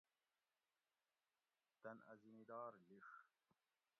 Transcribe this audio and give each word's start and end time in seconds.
تۤن 1.81 1.97
اۤ 2.11 2.17
زمیدار 2.23 2.71
لِیڛ 2.87 3.05